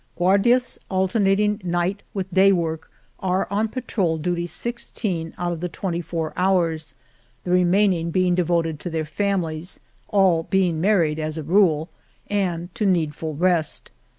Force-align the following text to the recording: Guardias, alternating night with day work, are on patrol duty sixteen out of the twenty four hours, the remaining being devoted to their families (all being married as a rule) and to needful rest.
Guardias, 0.17 0.79
alternating 0.89 1.61
night 1.63 2.01
with 2.11 2.33
day 2.33 2.51
work, 2.51 2.89
are 3.19 3.47
on 3.51 3.67
patrol 3.67 4.17
duty 4.17 4.47
sixteen 4.47 5.31
out 5.37 5.51
of 5.53 5.59
the 5.59 5.69
twenty 5.69 6.01
four 6.01 6.33
hours, 6.35 6.95
the 7.43 7.51
remaining 7.51 8.09
being 8.09 8.33
devoted 8.33 8.79
to 8.79 8.89
their 8.89 9.05
families 9.05 9.79
(all 10.07 10.41
being 10.41 10.81
married 10.81 11.19
as 11.19 11.37
a 11.37 11.43
rule) 11.43 11.87
and 12.31 12.73
to 12.73 12.83
needful 12.83 13.35
rest. 13.35 13.91